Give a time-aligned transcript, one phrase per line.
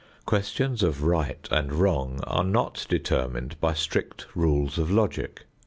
[0.25, 5.43] Questions of right and wrong are not determined by strict rules of logic.